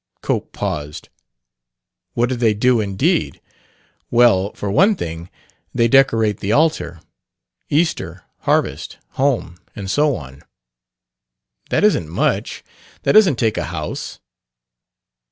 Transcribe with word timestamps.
Cope 0.23 0.51
paused. 0.51 1.09
"What 2.15 2.29
do 2.29 2.35
they 2.35 2.55
do, 2.55 2.81
indeed? 2.81 3.39
Well, 4.09 4.51
for 4.53 4.71
one 4.71 4.95
thing, 4.95 5.29
they 5.75 5.87
decorate 5.87 6.39
the 6.39 6.51
altar 6.51 7.01
Easter, 7.69 8.23
Harvest 8.39 8.97
home, 9.09 9.59
and 9.75 9.91
so 9.91 10.15
on." 10.15 10.41
"That 11.69 11.83
isn't 11.83 12.09
much. 12.09 12.63
That 13.03 13.11
doesn't 13.11 13.35
take 13.37 13.59
a 13.59 13.65
house." 13.65 14.19